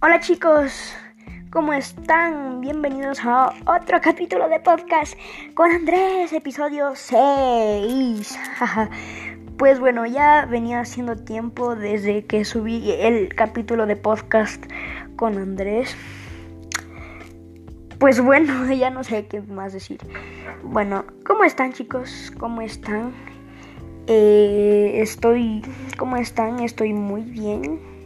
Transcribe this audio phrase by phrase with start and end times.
[0.00, 0.94] Hola chicos,
[1.50, 2.60] ¿cómo están?
[2.60, 5.14] Bienvenidos a otro capítulo de podcast
[5.54, 8.38] con Andrés, episodio 6.
[9.58, 14.64] pues bueno, ya venía haciendo tiempo desde que subí el capítulo de podcast
[15.16, 15.96] con Andrés.
[17.98, 19.98] Pues bueno, ya no sé qué más decir.
[20.62, 22.32] Bueno, ¿cómo están chicos?
[22.38, 23.12] ¿Cómo están?
[24.06, 25.62] Eh, estoy,
[25.98, 26.60] ¿cómo están?
[26.60, 27.97] Estoy muy bien.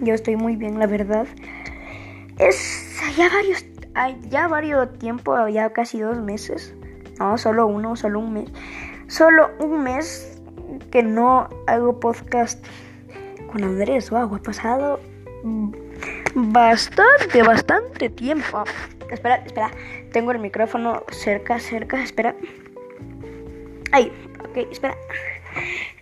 [0.00, 1.26] Yo estoy muy bien, la verdad.
[2.38, 3.64] Es ya varios,
[4.30, 6.74] ya varios tiempo, ya casi dos meses.
[7.18, 8.50] No, solo uno, solo un mes.
[9.08, 10.40] Solo un mes
[10.90, 12.64] que no hago podcast
[13.50, 14.10] con Andrés.
[14.10, 15.00] Wow, ha pasado
[16.34, 18.64] bastante, bastante tiempo.
[19.10, 19.70] Espera, espera.
[20.12, 22.02] Tengo el micrófono cerca, cerca.
[22.02, 22.36] Espera.
[23.92, 24.12] Ahí,
[24.48, 24.96] ok, espera.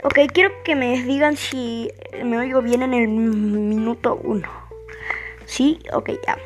[0.06, 1.90] Ok, quiero que me digan si
[2.24, 4.48] me oigo bien en el minuto 1.
[5.46, 5.80] ¿Sí?
[5.92, 6.38] Ok, ya.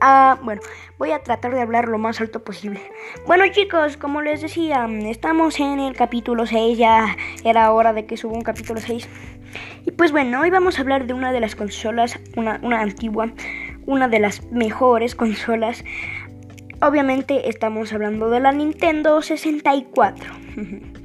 [0.00, 0.62] Ah, bueno,
[0.96, 2.80] voy a tratar de hablar lo más alto posible.
[3.26, 8.16] Bueno chicos, como les decía, estamos en el capítulo 6, ya era hora de que
[8.16, 9.08] suba un capítulo 6.
[9.86, 13.32] Y pues bueno, hoy vamos a hablar de una de las consolas, una, una antigua,
[13.86, 15.82] una de las mejores consolas.
[16.80, 20.32] Obviamente estamos hablando de la Nintendo 64.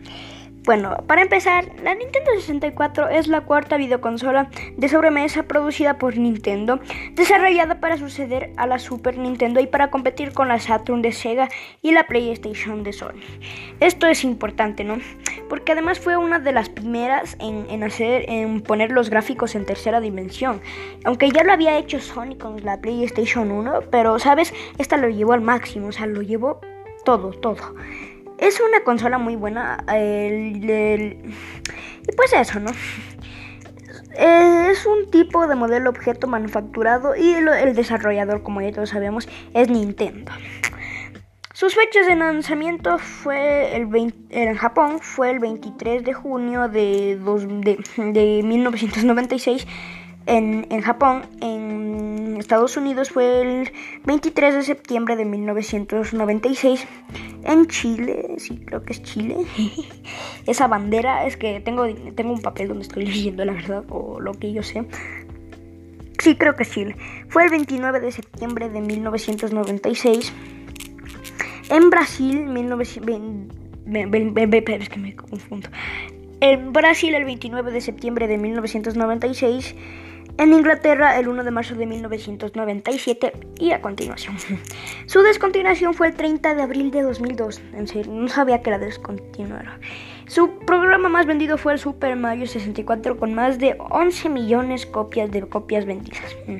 [0.66, 6.80] Bueno, para empezar, la Nintendo 64 es la cuarta videoconsola de sobremesa producida por Nintendo,
[7.12, 11.50] desarrollada para suceder a la Super Nintendo y para competir con la Saturn de Sega
[11.84, 13.22] y la PlayStation de Sony.
[13.80, 14.98] Esto es importante, ¿no?
[15.50, 20.02] Porque además fue una de las primeras en, hacer, en poner los gráficos en tercera
[20.02, 20.62] dimensión.
[21.04, 24.52] Aunque ya lo había hecho Sony con la PlayStation 1, pero, ¿sabes?
[24.80, 26.60] Esta lo llevó al máximo, o sea, lo llevó
[27.04, 27.76] todo, todo.
[28.38, 29.78] Es una consola muy buena.
[29.88, 31.02] y
[32.16, 32.72] pues eso, ¿no?
[34.18, 39.70] Es un tipo de modelo objeto manufacturado y el, desarrollador, como ya todos sabemos, es
[39.70, 40.32] Nintendo.
[41.54, 48.12] Sus fechas de lanzamiento fue el en Japón fue el 23 de junio de, de,
[48.12, 49.66] de 1996
[50.26, 53.72] en, en Japón, en Estados Unidos fue el
[54.06, 56.86] 23 de septiembre de 1996.
[57.44, 59.38] En Chile, sí, creo que es Chile.
[60.46, 61.86] Esa bandera, es que tengo,
[62.16, 64.86] tengo un papel donde estoy leyendo la verdad, o lo que yo sé.
[66.20, 66.96] Sí, creo que es Chile.
[67.30, 70.34] Fue el 29 de septiembre de 1996.
[71.70, 75.70] En Brasil, 1920, es que me confundo.
[76.42, 79.76] En Brasil, el 29 de septiembre de 1996
[80.38, 84.36] en Inglaterra el 1 de marzo de 1997 y a continuación.
[85.06, 87.62] Su descontinuación fue el 30 de abril de 2002.
[87.74, 89.80] En serio, no sabía que era descontinuada.
[90.28, 95.32] Su programa más vendido fue el Super Mario 64 con más de 11 millones copias
[95.32, 96.36] de copias vendidas.
[96.48, 96.58] Mm.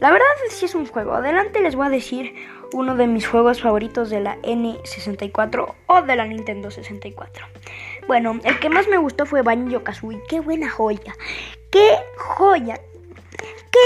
[0.00, 1.12] La verdad es que es un juego.
[1.12, 2.34] Adelante les voy a decir
[2.72, 7.46] uno de mis juegos favoritos de la N64 o de la Nintendo 64.
[8.06, 10.22] Bueno, el que más me gustó fue Banjo Kazooie.
[10.28, 11.14] Qué buena joya.
[11.70, 12.80] Qué joya.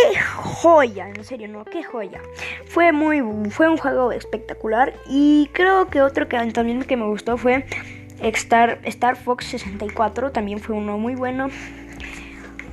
[0.03, 1.09] ¡Qué joya!
[1.09, 2.21] En serio, no, qué joya.
[2.66, 7.37] Fue muy fue un juego espectacular y creo que otro que también que me gustó
[7.37, 7.66] fue
[8.21, 11.49] Star, Star Fox 64, también fue uno muy bueno.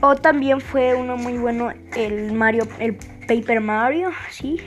[0.01, 2.95] O también fue uno muy bueno el Mario el
[3.27, 4.59] Paper Mario, sí.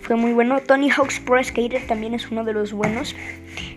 [0.00, 0.60] Fue muy bueno.
[0.60, 3.14] Tony Hawk's Pro Skater también es uno de los buenos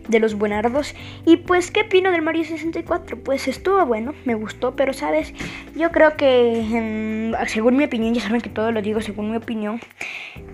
[0.08, 0.96] de los buenardos.
[1.26, 3.18] Y pues, ¿qué opino del Mario 64?
[3.18, 5.34] Pues estuvo bueno, me gustó, pero sabes,
[5.76, 9.80] yo creo que, según mi opinión, ya saben que todo lo digo según mi opinión,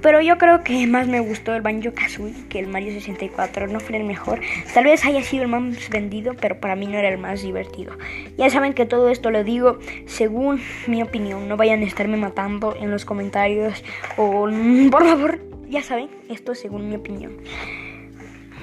[0.01, 3.79] pero yo creo que más me gustó el Banjo Kazooie que el Mario 64, no
[3.79, 4.41] fue el mejor.
[4.73, 7.97] Tal vez haya sido el más vendido, pero para mí no era el más divertido.
[8.37, 12.75] Ya saben que todo esto lo digo según mi opinión, no vayan a estarme matando
[12.79, 13.83] en los comentarios
[14.17, 14.49] o
[14.91, 15.39] por favor,
[15.69, 17.37] ya saben, esto es según mi opinión.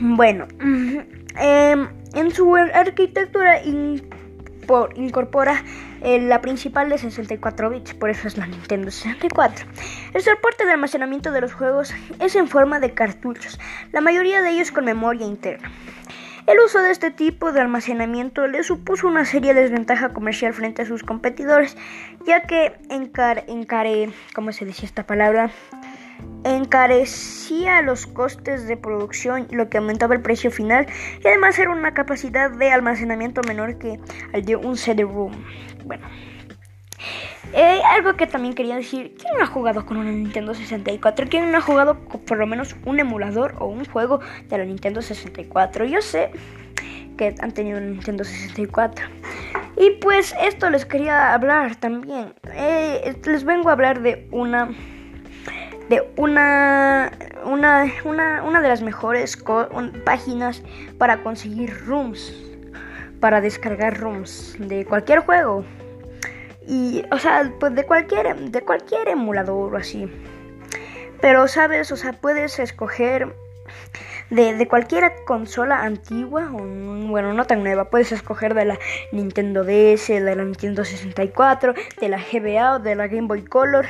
[0.01, 0.49] Bueno,
[1.37, 3.63] em, en su arquitectura
[4.97, 5.63] incorpora
[6.01, 9.67] eh, la principal de 64 bits, por eso es la Nintendo 64.
[10.15, 13.61] El soporte de almacenamiento de los juegos es en forma de cartuchos,
[13.93, 15.71] la mayoría de ellos con memoria interna.
[16.47, 20.87] El uso de este tipo de almacenamiento le supuso una seria desventaja comercial frente a
[20.87, 21.77] sus competidores,
[22.27, 25.51] ya que encare, encare ¿cómo se decía esta palabra?
[26.45, 30.87] Encarecía los costes de producción, lo que aumentaba el precio final
[31.23, 33.99] y además era una capacidad de almacenamiento menor que
[34.33, 35.33] al de un CD-ROOM.
[35.85, 36.07] Bueno,
[37.53, 41.27] eh, algo que también quería decir, ¿quién no ha jugado con una Nintendo 64?
[41.29, 45.03] ¿Quién no ha jugado por lo menos un emulador o un juego de la Nintendo
[45.03, 45.85] 64?
[45.85, 46.31] Yo sé
[47.17, 49.07] que han tenido una Nintendo 64.
[49.77, 52.35] Y pues esto les quería hablar también.
[52.55, 54.71] Eh, les vengo a hablar de una
[55.91, 57.11] de una,
[57.45, 59.37] una, una, una de las mejores
[60.05, 60.63] páginas
[60.99, 62.33] para conseguir rooms,
[63.19, 65.65] para descargar rooms de cualquier juego.
[66.65, 70.09] Y, o sea, pues de cualquier, de cualquier emulador o así.
[71.21, 71.91] Pero, ¿sabes?
[71.91, 73.35] O sea, puedes escoger
[74.31, 78.79] de, cualquier consola antigua, o, bueno, no tan nueva, puedes escoger de la
[79.13, 83.87] Nintendo DS, de la Nintendo 64, de la GBA de la Game Boy Color,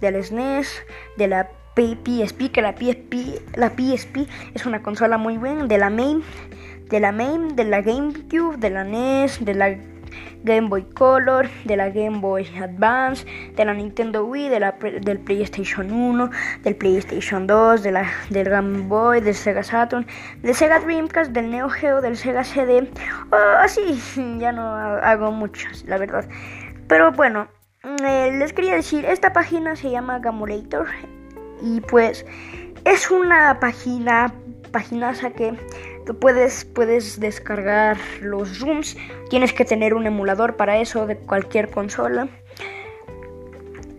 [0.00, 0.82] de la SNES,
[1.16, 5.90] de la PSP, que la PSP, la PSP es una consola muy buena, de la
[5.90, 6.22] Main,
[6.88, 9.76] de la Main, de la GameCube, de la NES, de la
[10.44, 13.26] Game Boy Color, de la Game Boy Advance,
[13.56, 16.30] de la Nintendo Wii, de la, del PlayStation 1,
[16.62, 20.06] del PlayStation 2, de la, del Game Boy, del Sega Saturn,
[20.42, 22.88] del Sega Dreamcast, del Neo Geo, del Sega CD.
[23.58, 23.98] así,
[24.38, 26.26] ya no hago muchos, la verdad.
[26.88, 27.48] Pero bueno,
[28.04, 30.86] eh, les quería decir, esta página se llama Gamulator
[31.62, 32.26] y pues
[32.84, 34.32] es una página,
[34.70, 35.54] paginaza que
[36.12, 38.96] puedes, puedes descargar los rooms.
[39.30, 42.28] Tienes que tener un emulador para eso de cualquier consola.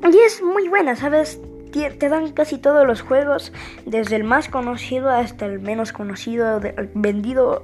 [0.03, 1.39] Y es muy buena, ¿sabes?
[1.71, 3.51] Te dan casi todos los juegos,
[3.85, 6.61] desde el más conocido hasta el menos conocido,
[6.93, 7.63] vendido.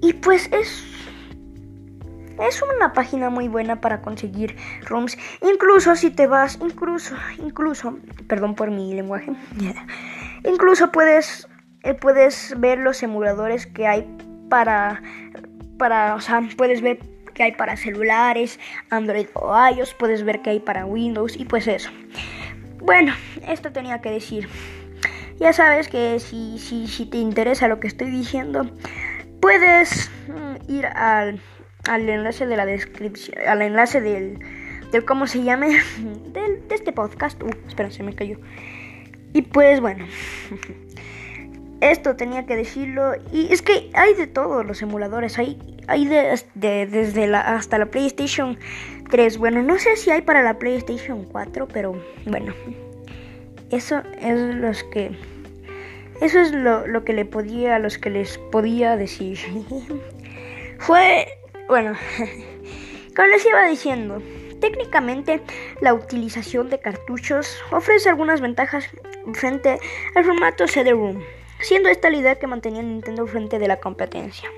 [0.00, 0.84] Y pues es
[2.40, 5.16] es una página muy buena para conseguir rooms.
[5.42, 9.32] Incluso si te vas, incluso, incluso, perdón por mi lenguaje,
[10.44, 11.48] incluso puedes
[11.82, 14.06] eh, puedes ver los emuladores que hay
[14.48, 15.02] para,
[15.78, 16.98] para, o sea, puedes ver
[17.34, 21.66] que hay para celulares, Android o iOS, puedes ver que hay para Windows y pues
[21.66, 21.90] eso.
[22.78, 23.14] Bueno,
[23.48, 24.48] esto tenía que decir.
[25.38, 28.70] Ya sabes que si, si, si te interesa lo que estoy diciendo,
[29.40, 31.40] puedes mm, ir al,
[31.88, 34.38] al enlace de la descripción, al enlace del,
[34.92, 35.68] del cómo se llame,
[36.32, 37.42] del, de este podcast.
[37.42, 38.38] Uh, espera, se me cayó.
[39.32, 40.06] Y pues bueno.
[41.82, 43.14] esto tenía que decirlo.
[43.32, 45.38] Y es que hay de todos los emuladores.
[45.38, 45.58] Hay,
[45.88, 48.56] hay de, desde la, hasta la PlayStation
[49.10, 49.38] 3.
[49.38, 52.54] Bueno, no sé si hay para la PlayStation 4, pero bueno.
[53.70, 55.10] Eso es los que.
[56.20, 59.38] Eso es lo, lo que le podía, los que les podía decir.
[60.78, 61.26] Fue.
[61.66, 61.94] Bueno.
[63.16, 64.22] Como les iba diciendo.
[64.60, 65.40] Técnicamente,
[65.80, 68.88] la utilización de cartuchos ofrece algunas ventajas
[69.34, 69.80] frente
[70.14, 71.20] al formato CD-ROOM
[71.62, 74.50] siendo esta la idea que mantenía Nintendo frente de la competencia.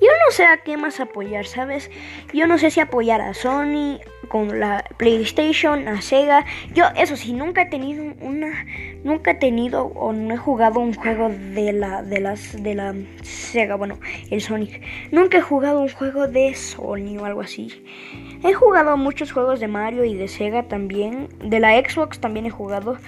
[0.00, 1.90] Yo no sé a qué más apoyar, ¿sabes?
[2.34, 3.98] Yo no sé si apoyar a Sony
[4.28, 6.44] con la PlayStation, a Sega.
[6.74, 8.66] Yo, eso sí, nunca he tenido una,
[9.04, 12.94] nunca he tenido o no he jugado un juego de la, de las, de la
[13.22, 13.98] Sega, bueno,
[14.30, 14.82] el Sonic.
[15.12, 17.84] Nunca he jugado un juego de Sony o algo así.
[18.44, 21.28] He jugado muchos juegos de Mario y de Sega también.
[21.42, 22.98] De la Xbox también he jugado.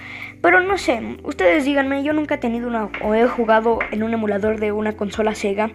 [0.41, 4.13] Pero no sé, ustedes díganme, yo nunca he tenido una o he jugado en un
[4.13, 5.71] emulador de una consola Sega.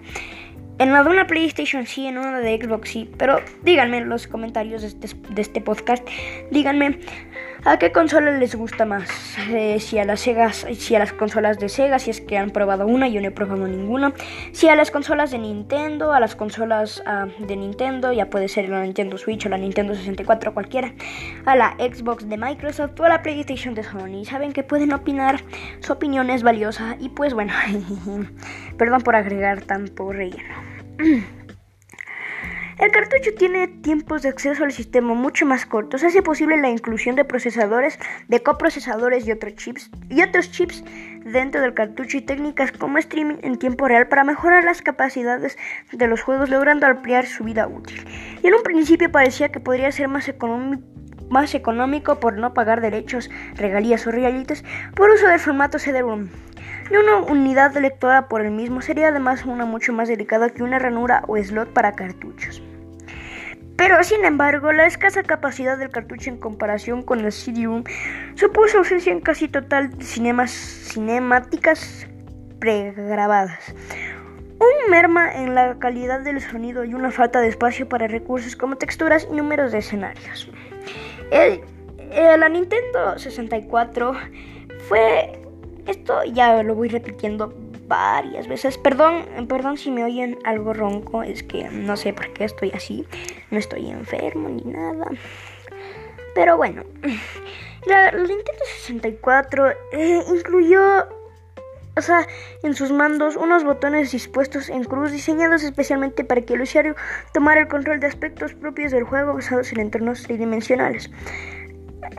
[0.79, 4.27] En la de una PlayStation sí, en una de Xbox sí, pero díganme en los
[4.27, 6.07] comentarios de este, de este podcast,
[6.51, 6.99] díganme
[7.67, 9.09] ¿A qué consola les gusta más?
[9.49, 12.51] Eh, si a las Sega, si a las consolas de Sega, si es que han
[12.51, 14.13] probado una, yo no he probado ninguna.
[14.53, 18.69] Si a las consolas de Nintendo, a las consolas ah, de Nintendo, ya puede ser
[18.69, 20.93] la Nintendo Switch o la Nintendo 64, cualquiera.
[21.47, 24.27] A la Xbox de Microsoft o a la PlayStation de Sony.
[24.27, 25.41] Saben que pueden opinar,
[25.81, 27.55] su opinión es valiosa y pues bueno,
[28.77, 30.74] perdón por agregar tanto relleno.
[32.79, 37.15] El cartucho tiene tiempos de acceso al sistema mucho más cortos, hace posible la inclusión
[37.15, 40.83] de procesadores, de coprocesadores y otros chips y otros chips
[41.25, 45.57] dentro del cartucho y técnicas como streaming en tiempo real para mejorar las capacidades
[45.93, 48.05] de los juegos logrando ampliar su vida útil.
[48.43, 50.29] Y en un principio parecía que podría ser más
[51.55, 54.65] económico por no pagar derechos, regalías o realities
[54.97, 56.29] por uso del formato CD-ROM.
[56.91, 60.79] Y una unidad lectora por el mismo sería además una mucho más delicada que una
[60.79, 62.63] ranura o slot para cartuchos.
[63.77, 67.85] Pero sin embargo, la escasa capacidad del cartucho en comparación con el CD-ROM
[68.35, 72.07] supuso ausencia en casi total de cinemas, cinemáticas
[72.61, 73.75] pregrabadas.
[74.61, 78.77] Un merma en la calidad del sonido y una falta de espacio para recursos como
[78.77, 80.49] texturas y números de escenarios.
[81.31, 84.13] la Nintendo 64
[84.89, 85.44] fue
[85.87, 87.53] esto ya lo voy repitiendo
[87.87, 88.79] varias veces.
[88.79, 93.07] Perdón, perdón si me oyen algo ronco, es que no sé por qué estoy así.
[93.51, 95.07] No estoy enfermo ni nada.
[96.35, 96.83] Pero bueno,
[97.87, 101.07] la, Nintendo 64 eh, incluyó
[102.65, 106.97] en sus mandos unos botones dispuestos en cruz diseñados especialmente para que el usuario
[107.33, 111.09] tomara el control de aspectos propios del juego basados en entornos tridimensionales.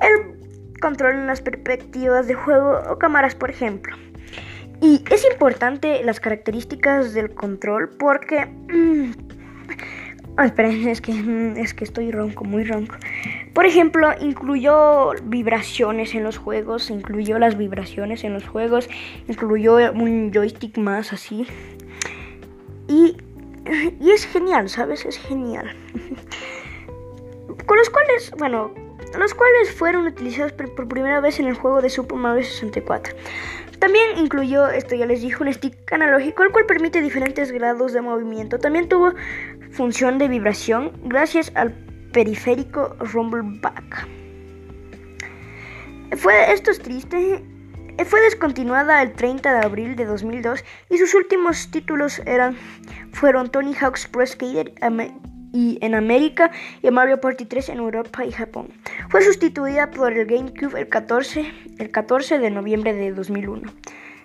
[0.01, 0.34] El
[0.79, 3.95] control en las perspectivas de juego o cámaras, por ejemplo.
[4.81, 8.45] Y es importante las características del control porque...
[8.45, 9.11] Mm,
[10.43, 12.95] esperen, es que, mm, es que estoy ronco, muy ronco.
[13.53, 18.89] Por ejemplo, incluyó vibraciones en los juegos, incluyó las vibraciones en los juegos,
[19.27, 21.47] incluyó un joystick más así.
[22.87, 23.15] Y,
[24.01, 25.05] y es genial, ¿sabes?
[25.05, 25.73] Es genial.
[27.65, 28.71] Con los cuales, bueno,
[29.17, 33.15] los cuales fueron utilizados por primera vez en el juego de Super Mario 64.
[33.79, 38.01] También incluyó, esto ya les dije, un stick analógico, el cual permite diferentes grados de
[38.01, 38.59] movimiento.
[38.59, 39.13] También tuvo
[39.71, 41.73] función de vibración gracias al
[42.11, 44.07] periférico Rumbleback.
[46.15, 47.43] Fue, esto es triste.
[48.05, 52.57] Fue descontinuada el 30 de abril de 2002 y sus últimos títulos eran,
[53.11, 54.73] fueron Tony Hawk's Pro Skater
[55.55, 58.67] y en América y Mario Party 3 en Europa y Japón.
[59.09, 63.71] Fue sustituida por el GameCube el 14, el 14 de noviembre de 2001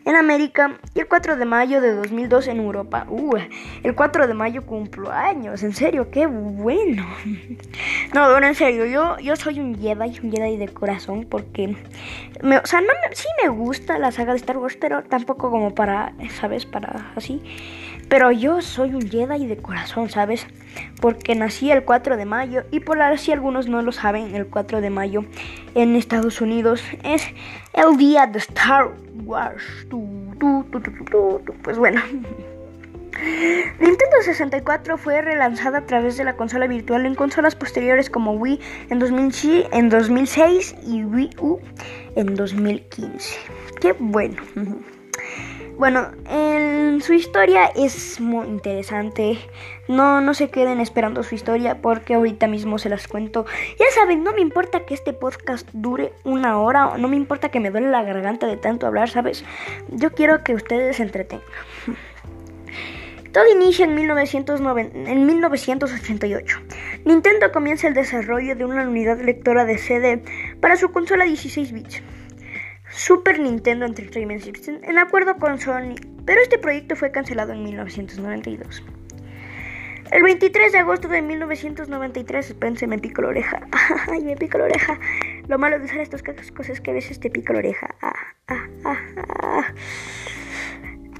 [0.04, 3.06] en América y el 4 de mayo de 2002 en Europa.
[3.08, 3.36] Uh,
[3.82, 7.06] el 4 de mayo cumplo años, en serio, qué bueno.
[8.12, 11.76] No, bueno, en serio, yo, yo soy un Jedi, un Jedi de corazón, porque,
[12.42, 15.74] me, o sea, no sí me gusta la saga de Star Wars, pero tampoco como
[15.74, 16.66] para, ¿sabes?
[16.66, 17.40] Para así.
[18.10, 20.44] Pero yo soy un Jedi de corazón, ¿sabes?
[21.00, 24.80] Porque nací el 4 de mayo y por si algunos no lo saben, el 4
[24.80, 25.24] de mayo
[25.76, 27.22] en Estados Unidos es
[27.72, 28.90] el día de Star
[29.24, 29.62] Wars.
[31.62, 32.02] Pues bueno.
[33.80, 38.58] Nintendo 64 fue relanzada a través de la consola virtual en consolas posteriores como Wii
[38.88, 41.60] en, 2006 y Wii U
[42.16, 43.38] en 2015.
[43.80, 44.42] Qué bueno.
[45.80, 49.38] Bueno, en su historia es muy interesante.
[49.88, 53.46] No, no se queden esperando su historia porque ahorita mismo se las cuento.
[53.78, 57.60] Ya saben, no me importa que este podcast dure una hora, no me importa que
[57.60, 59.42] me duele la garganta de tanto hablar, ¿sabes?
[59.88, 61.48] Yo quiero que ustedes se entretengan.
[63.32, 66.58] Todo inicia en, 1990, en 1988.
[67.06, 70.22] Nintendo comienza el desarrollo de una unidad lectora de CD
[70.60, 72.02] para su consola 16 bits.
[72.90, 75.94] Super Nintendo Entertainment System en acuerdo con Sony,
[76.26, 78.82] pero este proyecto fue cancelado en 1992.
[80.10, 83.60] El 23 de agosto de 1993, espérense, me pico la oreja.
[84.10, 84.98] Ay, me pico la oreja.
[85.46, 87.94] Lo malo de usar estas cosas es que a veces te pico la oreja.
[88.02, 88.16] Ah,
[88.48, 89.64] ah, ah,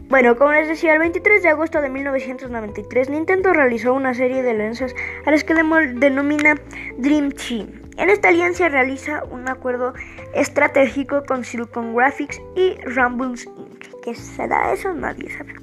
[0.09, 4.51] bueno, como les decía, el 23 de agosto de 1993, Nintendo realizó una serie de
[4.51, 4.93] alianzas
[5.25, 6.57] a las que denomina
[6.99, 7.80] Dream Team.
[8.01, 9.93] En esta alianza realiza un acuerdo
[10.33, 13.85] estratégico con Silicon Graphics y Rumbles Inc.
[14.03, 14.95] ¿Qué será eso?
[14.95, 15.55] Nadie sabe.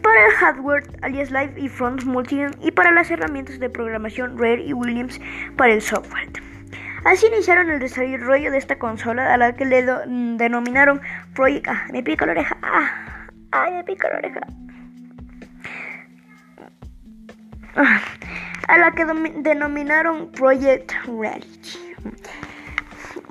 [0.00, 4.64] Para el hardware, alias Live y Front Multigen, y para las herramientas de programación Rare
[4.64, 5.20] y Williams
[5.58, 6.30] para el software.
[7.04, 11.02] Así iniciaron el desarrollo de esta consola a la que le denominaron
[11.34, 11.68] Project.
[11.68, 12.56] Ah, me pica la oreja.
[12.62, 14.40] Ah, ay, me pica la oreja.
[17.76, 18.00] Ah,
[18.68, 21.78] a la que denominaron Project Reality.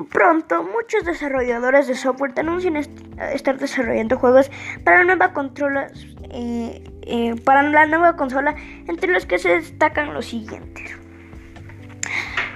[0.09, 4.49] Pronto, muchos desarrolladores de software anuncian estar desarrollando juegos
[4.83, 5.87] para la nueva consola,
[6.31, 8.55] eh, eh, para la nueva consola,
[8.87, 10.97] entre los que se destacan los siguientes.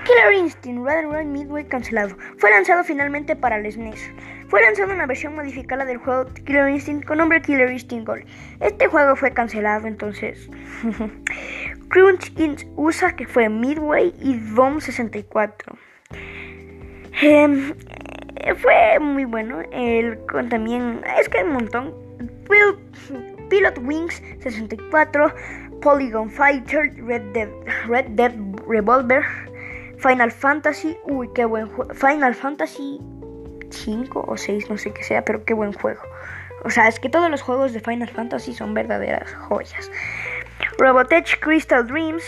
[0.06, 2.16] Killer Instinct Red Midway cancelado.
[2.38, 4.10] Fue lanzado finalmente para el SNES.
[4.48, 8.26] Fue lanzada una versión modificada del juego Killer Instinct con nombre Killer Instinct Gold.
[8.62, 10.50] Este juego fue cancelado entonces.
[11.90, 15.78] Crunch Ins USA que fue Midway y Bomb 64.
[17.22, 17.74] Em,
[18.58, 19.62] fue muy bueno.
[19.72, 20.18] El
[20.50, 21.94] también es que hay un montón.
[23.50, 25.34] Pilot Wings 64,
[25.82, 27.50] Polygon Fighter, Red Dead,
[27.88, 28.34] Red Dead
[28.68, 29.24] Revolver,
[29.98, 31.94] Final Fantasy, uy, qué buen juego.
[31.94, 33.00] Final Fantasy
[33.78, 36.02] 5 o 6, no sé qué sea, pero qué buen juego.
[36.64, 39.92] O sea, es que todos los juegos de Final Fantasy son verdaderas joyas.
[40.78, 42.24] Robotech Crystal Dreams,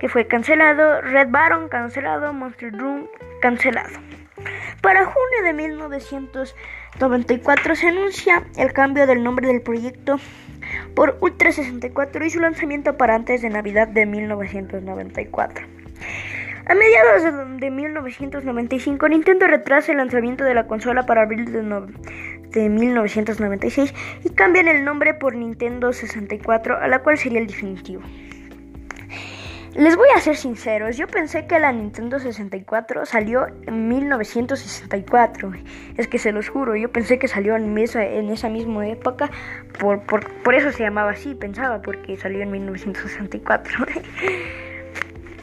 [0.00, 1.02] que fue cancelado.
[1.02, 2.32] Red Baron, cancelado.
[2.32, 3.06] Monster Room,
[3.40, 4.00] cancelado.
[4.80, 10.18] Para junio de 1994 se anuncia el cambio del nombre del proyecto
[10.94, 15.75] por Ultra 64 y su lanzamiento para antes de Navidad de 1994.
[16.68, 17.22] A mediados
[17.60, 21.62] de, 1995, Nintendo retrasa el lanzamiento de la consola para abril de,
[22.60, 23.94] de 1996
[24.24, 28.02] y cambian el nombre por Nintendo 64, a la cual sería el definitivo.
[29.76, 35.52] Les voy a ser sinceros, yo pensé que la Nintendo 64 salió en 1964.
[35.98, 39.30] Es que se los juro, yo pensé que salió en esa, en esa misma época.
[39.78, 43.86] Por, por, por eso se llamaba así, pensaba, porque salió en 1964.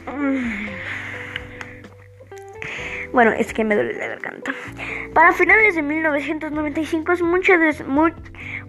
[3.14, 4.52] Bueno, es que me duele la garganta.
[5.14, 7.12] Para finales de 1995,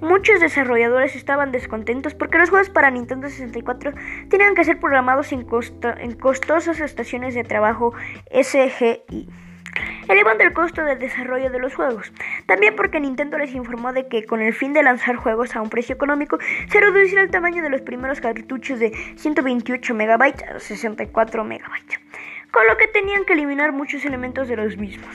[0.02, 3.94] muchos, desarrolladores estaban descontentos porque los juegos para Nintendo 64
[4.30, 5.48] tenían que ser programados en,
[5.98, 7.96] en costosas estaciones de trabajo
[8.30, 9.28] SGI
[10.08, 12.14] elevando el costo del desarrollo de los juegos.
[12.46, 15.72] También porque Nintendo les informó de que con el fin de lanzar juegos a un
[15.72, 16.38] precio económico,
[16.70, 21.60] se reducirá el tamaño de los primeros cartuchos de 128 MB a 64 MB
[22.56, 25.10] con lo que tenían que eliminar muchos elementos de los mismos.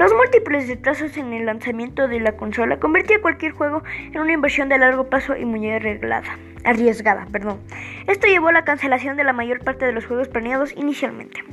[0.00, 4.68] Los múltiples retrasos en el lanzamiento de la consola convertía cualquier juego en una inversión
[4.68, 7.28] de largo plazo y muy arreglada, arriesgada.
[7.30, 7.60] Perdón.
[8.08, 11.44] Esto llevó a la cancelación de la mayor parte de los juegos planeados inicialmente.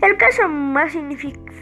[0.00, 1.52] El caso más significativo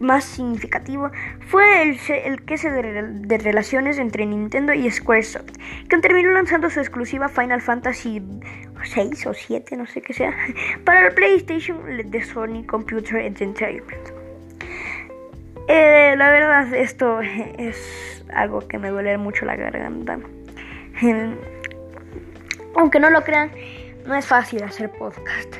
[0.00, 1.10] más significativo
[1.48, 5.50] fue el, el queso de, relaciones entre Nintendo y Squaresoft,
[5.88, 8.22] que terminó lanzando su exclusiva Final Fantasy
[8.84, 10.36] 6 o 7, no sé qué sea,
[10.84, 11.78] para el PlayStation
[12.10, 14.18] de Sony Computer Entertainment.
[15.68, 17.20] Eh, la verdad, esto
[17.58, 20.18] es algo que me duele mucho la garganta.
[22.74, 23.50] Aunque no lo crean,
[24.06, 25.56] no es fácil hacer podcast.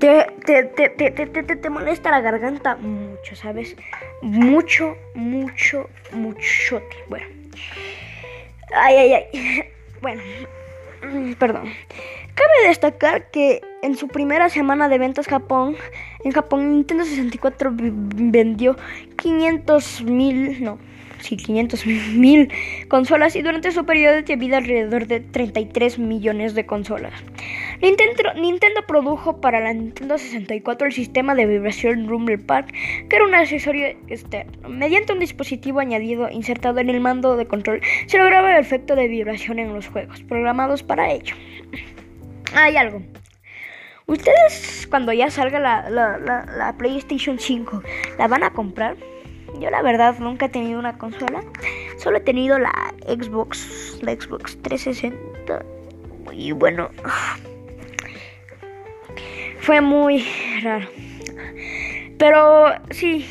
[0.00, 3.76] Te, te, te, te, molesta la garganta mucho, ¿sabes?
[4.22, 6.80] Mucho, mucho, mucho.
[7.08, 7.26] Bueno.
[8.74, 9.64] Ay, ay, ay.
[10.00, 10.22] Bueno,
[11.38, 11.64] perdón.
[12.34, 15.76] Cabe destacar que en su primera semana de ventas Japón,
[16.24, 18.76] en Japón Nintendo 64 vendió
[19.16, 20.78] 500 mil, no,
[21.20, 22.50] sí, 500 mil
[22.88, 27.12] consolas y durante su periodo de vida alrededor de 33 millones de consolas.
[27.80, 32.72] Nintendo, Nintendo, produjo para la Nintendo 64 el sistema de vibración Rumble Park,
[33.08, 34.68] que era un accesorio externo.
[34.68, 39.08] Mediante un dispositivo añadido insertado en el mando de control, se lograba el efecto de
[39.08, 41.34] vibración en los juegos programados para ello.
[42.54, 43.02] Hay algo.
[44.06, 47.82] Ustedes cuando ya salga la, la, la PlayStation 5,
[48.18, 48.96] ¿la van a comprar?
[49.58, 51.42] Yo la verdad nunca he tenido una consola.
[51.96, 52.72] Solo he tenido la
[53.06, 55.64] Xbox, la Xbox 360.
[56.32, 56.90] Y bueno,
[59.70, 60.24] fue muy
[60.64, 60.88] raro.
[62.18, 63.24] Pero sí,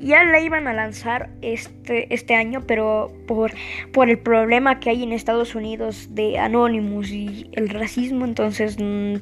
[0.00, 3.52] ya la iban a lanzar este, este año, pero por,
[3.92, 9.18] por el problema que hay en Estados Unidos de Anonymous y el racismo, entonces mm,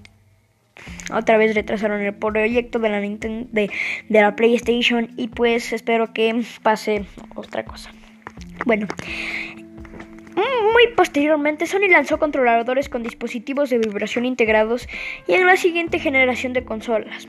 [1.12, 3.70] otra vez retrasaron el proyecto de la Nintendo, de,
[4.08, 7.90] de la PlayStation y pues espero que pase otra cosa.
[8.64, 8.86] Bueno,
[10.38, 14.88] muy posteriormente, Sony lanzó controladores con dispositivos de vibración integrados
[15.26, 17.26] y en la siguiente generación de consolas.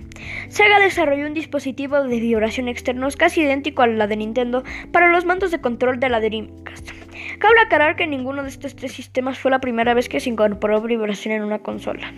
[0.49, 5.25] Sega desarrolló un dispositivo de vibración externos casi idéntico a la de Nintendo para los
[5.25, 6.91] mandos de control de la Dreamcast.
[7.39, 10.81] Cabe aclarar que ninguno de estos tres sistemas fue la primera vez que se incorporó
[10.81, 12.13] vibración en una consola,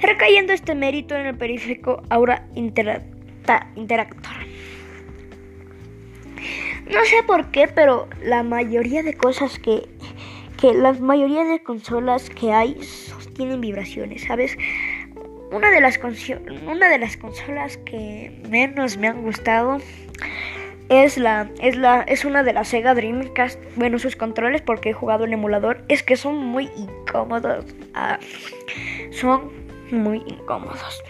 [0.00, 4.34] recayendo este mérito en el periférico Aura Interactor.
[6.86, 9.88] No sé por qué, pero la mayoría de cosas que,
[10.64, 14.56] que la mayoría de consolas que hay sostienen vibraciones, ¿sabes?
[15.52, 16.00] Una de las
[16.66, 19.76] una de las consolas que menos me han gustado
[20.88, 24.92] es la es la es una de las Sega Dreamcast, bueno, sus controles porque he
[24.94, 27.66] jugado en emulador es que son muy incómodos.
[27.92, 28.18] Ah,
[29.10, 29.52] son
[29.90, 31.04] muy incómodos.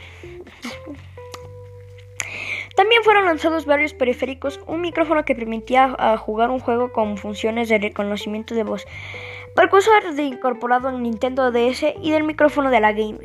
[2.74, 7.68] También fueron lanzados varios periféricos, un micrófono que permitía ah, jugar un juego con funciones
[7.68, 8.84] de reconocimiento de voz,
[9.54, 13.18] percursor de incorporado en Nintendo DS y del micrófono de la Game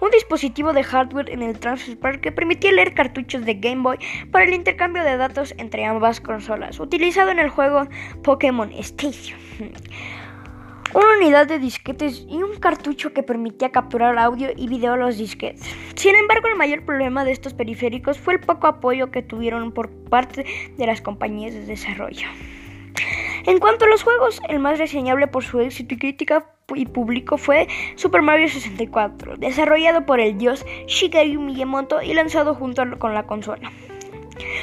[0.00, 3.98] un dispositivo de hardware en el Transfer que permitía leer cartuchos de Game Boy
[4.32, 7.86] para el intercambio de datos entre ambas consolas, utilizado en el juego
[8.24, 9.38] Pokémon Station
[10.94, 15.16] una unidad de disquetes y un cartucho que permitía capturar audio y video a los
[15.16, 15.62] disquetes.
[15.94, 19.88] Sin embargo, el mayor problema de estos periféricos fue el poco apoyo que tuvieron por
[19.90, 20.44] parte
[20.76, 22.26] de las compañías de desarrollo.
[23.44, 27.38] En cuanto a los juegos, el más reseñable por su éxito y crítica y público
[27.38, 33.26] fue Super Mario 64, desarrollado por el dios Shigeru Miyamoto y lanzado junto con la
[33.26, 33.70] consola.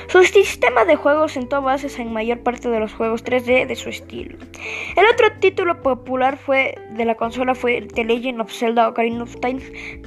[0.08, 3.90] Su sistema de juegos sentó bases en mayor parte de los juegos 3D de su
[3.90, 4.38] estilo.
[4.96, 9.36] El otro título popular fue de la consola fue The Legend of Zelda Ocarina of
[9.40, 9.62] Time,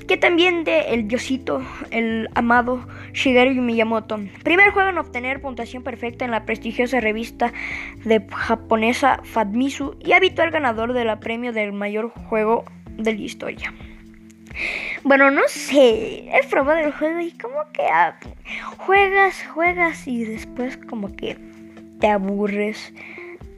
[0.07, 4.19] que también de el diosito, el amado Shigeru Miyamoto.
[4.43, 7.53] Primer juego en obtener puntuación perfecta en la prestigiosa revista
[8.05, 12.65] de japonesa Fadmisu y habitual ganador del premio del mayor juego
[12.97, 13.73] de la historia.
[15.03, 16.29] Bueno, no sé.
[16.29, 18.19] He probado el juego y como que ah,
[18.79, 21.37] juegas, juegas y después como que
[22.01, 22.93] te aburres.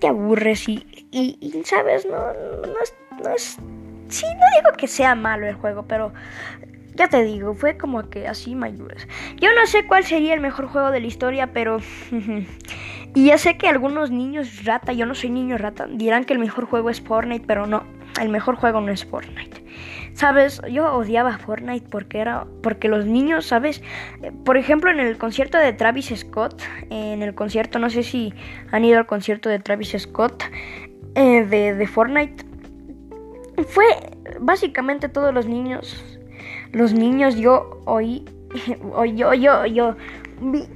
[0.00, 2.06] Te aburres y, y, ¿sabes?
[2.06, 3.58] No, no, es, no es...
[4.08, 6.12] Sí, no digo que sea malo el juego, pero
[6.94, 9.08] ya te digo, fue como que así mayores.
[9.36, 11.78] Yo no sé cuál sería el mejor juego de la historia, pero...
[13.14, 16.38] y ya sé que algunos niños rata, yo no soy niño rata, dirán que el
[16.38, 17.84] mejor juego es Fortnite, pero no,
[18.20, 19.63] el mejor juego no es Fortnite.
[20.14, 23.82] Sabes, yo odiaba Fortnite porque era porque los niños, sabes,
[24.44, 28.32] por ejemplo en el concierto de Travis Scott, en el concierto, no sé si
[28.70, 30.44] han ido al concierto de Travis Scott
[31.16, 32.44] eh, de, Fortnite,
[33.66, 33.84] fue
[34.40, 36.02] básicamente todos los niños
[36.74, 38.24] los niños, yo hoy,
[39.14, 39.96] yo, yo, yo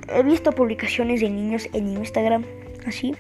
[0.09, 2.45] he visto publicaciones de niños en Instagram,
[2.87, 3.15] así.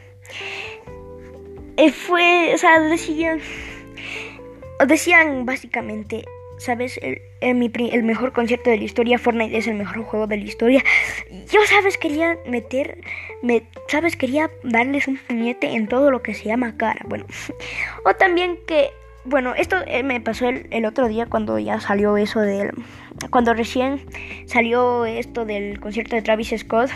[1.76, 3.40] Eh, fue, o sea, decían,
[4.86, 6.24] decían básicamente,
[6.58, 6.98] ¿sabes?
[7.02, 10.84] El, el, mejor concierto de la historia, Fortnite es el mejor juego de la historia.
[11.50, 11.98] Yo, ¿sabes?
[11.98, 13.00] Quería meter,
[13.42, 14.16] me, ¿sabes?
[14.16, 17.00] Quería darles un puñete en todo lo que se llama cara.
[17.08, 17.26] Bueno,
[18.04, 18.90] o también que
[19.24, 22.70] bueno, esto eh, me pasó el, otro día cuando ya salió eso del...
[23.30, 24.00] Cuando recién
[24.46, 26.90] salió esto del concierto de Travis Scott.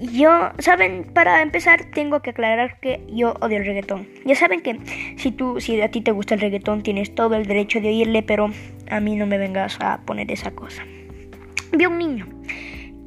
[0.00, 4.08] Yo, saben, para empezar tengo que aclarar que yo odio el reggaetón.
[4.24, 4.78] Ya saben que
[5.18, 8.22] si tú, si a ti te gusta el reggaetón, tienes todo el derecho de oírle,
[8.22, 8.50] pero
[8.88, 10.84] a mí no me vengas a poner esa cosa.
[11.72, 12.26] Vi un niño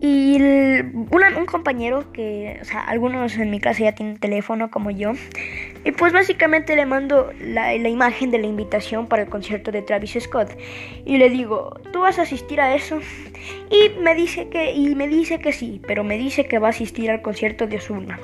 [0.05, 5.13] y un compañero que, o sea, algunos en mi clase ya tienen teléfono como yo.
[5.85, 10.17] Y pues básicamente le mando la, imagen de la invitación para el concierto de Travis
[10.19, 10.57] Scott.
[11.05, 12.99] Y le digo, ¿tú vas a asistir a eso?
[13.69, 16.71] Y me dice que, y me dice que sí, pero me dice que va a
[16.71, 18.19] asistir al concierto de Osuna.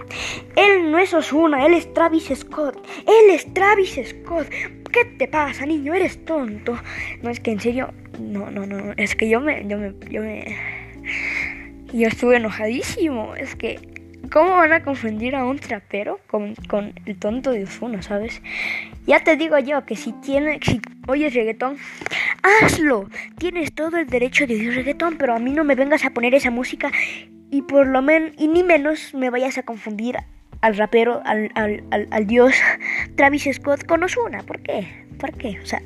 [0.58, 2.86] Él no es Osuna, él es Travis Scott.
[3.08, 4.50] Él es Travis Scott.
[4.92, 5.94] ¿Qué te pasa, niño?
[5.94, 6.78] Eres tonto.
[7.22, 10.22] No es que en serio, no, no, no, es que yo me, yo me, yo
[10.22, 10.58] me
[11.92, 13.36] y yo estuve enojadísimo.
[13.36, 13.80] Es que,
[14.32, 16.56] ¿cómo van a confundir a un trapero con,
[17.06, 18.42] el tonto de Ozuna, sabes?
[19.08, 21.78] Ya te digo yo que si, tiene, si oyes reggaetón,
[22.64, 23.10] hazlo.
[23.38, 26.34] Tienes todo el derecho de oír reggaetón, pero a mí no me vengas a poner
[26.36, 26.92] esa música
[27.52, 30.18] y por lo menos, y ni menos me vayas a confundir
[30.62, 32.54] al rapero, al, al, al, al dios
[33.16, 34.44] Travis Scott con Ozuna.
[34.44, 35.06] ¿Por qué?
[35.18, 35.60] ¿Por qué?
[35.62, 35.82] O sea,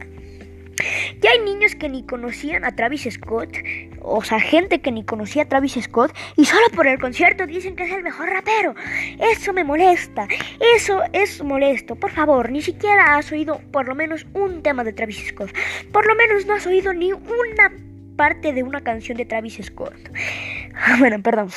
[1.23, 3.57] ya hay niños que ni conocían a Travis Scott,
[4.01, 7.77] o sea, gente que ni conocía a Travis Scott y solo por el concierto dicen
[7.77, 8.75] que es el mejor rapero.
[9.19, 10.27] Eso me molesta,
[10.75, 11.95] eso es molesto.
[11.95, 15.51] Por favor, ni siquiera has oído por lo menos un tema de Travis Scott.
[15.93, 17.71] Por lo menos no has oído ni una
[18.17, 19.95] parte de una canción de Travis Scott.
[20.99, 21.49] Bueno, perdón.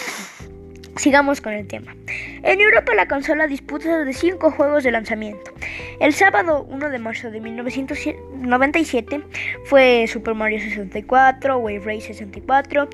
[0.97, 1.95] Sigamos con el tema.
[2.43, 5.53] En Europa la consola disputa de 5 juegos de lanzamiento.
[6.01, 9.21] El sábado 1 de marzo de 1997
[9.67, 12.89] fue Super Mario 64, Wave Race 64,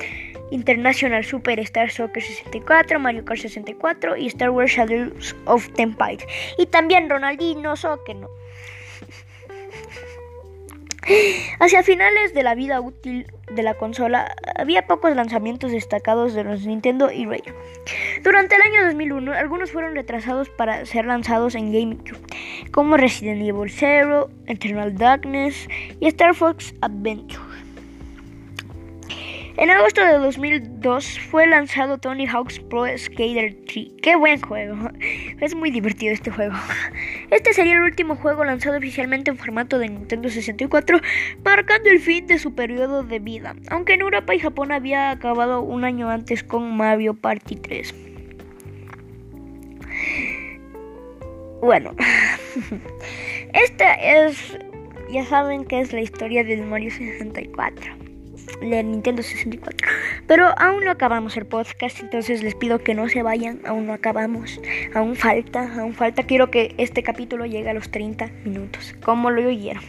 [0.51, 6.27] International Super Star Soccer 64, Mario Kart 64 y Star Wars Shadows of Empire.
[6.59, 8.17] Y también Ronaldinho Soccer.
[8.17, 8.42] ¿no?
[11.59, 16.65] Hacia finales de la vida útil de la consola, había pocos lanzamientos destacados de los
[16.65, 17.55] Nintendo y Rare.
[18.23, 22.21] Durante el año 2001, algunos fueron retrasados para ser lanzados en GameCube,
[22.71, 27.53] como Resident Evil Zero, Eternal Darkness y Star Fox Adventure.
[29.59, 33.89] En agosto de 2002 fue lanzado Tony Hawk's Pro Skater 3.
[34.03, 34.89] ¡Qué buen juego!
[35.41, 36.55] Es muy divertido este juego.
[37.33, 41.01] Este sería el último juego lanzado oficialmente en formato de Nintendo 64,
[41.43, 45.63] marcando el fin de su periodo de vida, aunque en Europa y Japón había acabado
[45.63, 47.95] un año antes con Mario Party 3.
[51.63, 51.97] Bueno,
[53.55, 54.59] esta es,
[55.11, 58.02] ya saben que es la historia del Mario 64
[58.61, 59.89] de Nintendo 64.
[60.27, 63.93] Pero aún no acabamos el podcast, entonces les pido que no se vayan, aún no
[63.93, 64.61] acabamos,
[64.95, 66.23] aún falta, aún falta.
[66.23, 69.83] Quiero que este capítulo llegue a los 30 minutos, como lo oyeron.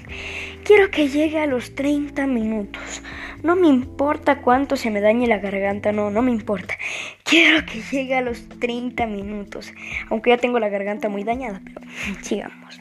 [0.63, 3.03] Quiero que llegue a los 30 minutos.
[3.43, 6.77] No me importa cuánto se me dañe la garganta, no, no me importa.
[7.23, 9.73] Quiero que llegue a los 30 minutos,
[10.09, 11.81] aunque ya tengo la garganta muy dañada, pero
[12.21, 12.79] sigamos.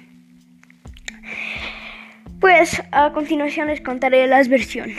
[2.40, 4.98] Pues a continuación les contaré las versiones.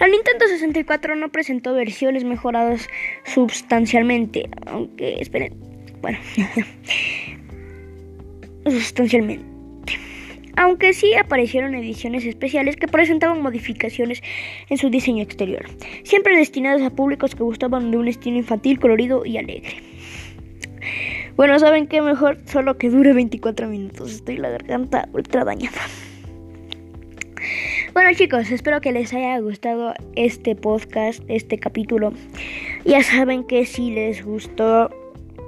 [0.00, 2.88] La Nintendo 64 no presentó versiones mejoradas
[3.26, 5.54] sustancialmente, aunque esperen,
[6.00, 6.18] bueno,
[8.64, 9.44] sustancialmente.
[10.56, 14.22] Aunque sí aparecieron ediciones especiales que presentaban modificaciones
[14.70, 15.66] en su diseño exterior,
[16.02, 19.82] siempre destinadas a públicos que gustaban de un estilo infantil, colorido y alegre.
[21.36, 22.38] Bueno, ¿saben qué mejor?
[22.46, 24.12] Solo que dure 24 minutos.
[24.12, 25.82] Estoy la garganta ultra dañada.
[27.92, 32.12] Bueno chicos, espero que les haya gustado este podcast, este capítulo.
[32.84, 34.90] Ya saben que si les gustó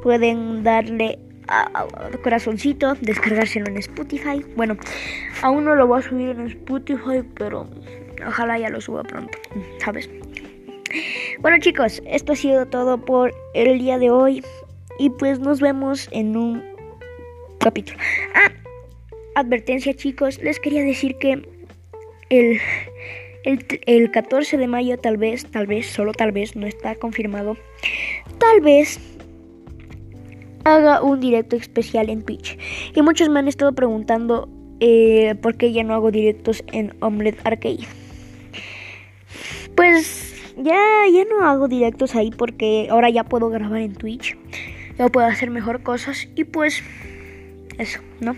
[0.02, 1.86] pueden darle a,
[2.24, 4.44] corazoncito, descargárselo en Spotify.
[4.56, 4.76] Bueno,
[5.42, 7.68] aún no lo voy a subir en Spotify, pero
[8.26, 9.38] ojalá ya lo suba pronto,
[9.78, 10.10] ¿sabes?
[11.38, 14.44] Bueno chicos, esto ha sido todo por el día de hoy
[14.98, 16.64] y pues nos vemos en un
[17.60, 17.98] capítulo.
[18.34, 18.50] Ah,
[19.36, 21.51] advertencia chicos, les quería decir que
[22.32, 22.60] el,
[23.44, 27.56] el, el 14 de mayo tal vez, tal vez, solo tal vez, no está confirmado,
[28.38, 28.98] tal vez
[30.64, 32.58] haga un directo especial en Twitch.
[32.94, 34.48] Y muchos me han estado preguntando
[34.80, 37.86] eh, por qué ya no hago directos en Omelette Arcade.
[39.74, 40.80] Pues ya,
[41.12, 44.36] ya no hago directos ahí porque ahora ya puedo grabar en Twitch.
[44.98, 46.82] Ya puedo hacer mejor cosas y pues
[47.78, 48.36] eso, ¿no?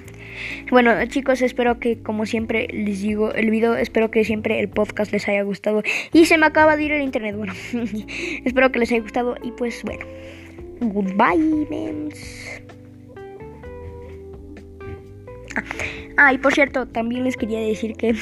[0.71, 5.13] Bueno chicos, espero que como siempre les digo el video, espero que siempre el podcast
[5.13, 5.83] les haya gustado.
[6.13, 7.53] Y se me acaba de ir el internet, bueno,
[8.45, 10.05] espero que les haya gustado y pues bueno.
[10.81, 12.63] Goodbye, mens.
[16.17, 18.15] Ah, y por cierto, también les quería decir que...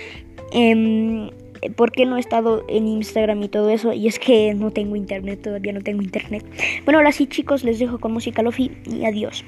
[0.52, 1.30] eh,
[1.76, 3.92] ¿Por qué no he estado en Instagram y todo eso?
[3.92, 6.44] Y es que no tengo internet, todavía no tengo internet.
[6.84, 9.44] Bueno, ahora sí chicos, les dejo con música Lofi y adiós.